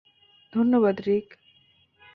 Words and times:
ধন্যবাদ, 0.53 0.95
রিক। 1.01 1.27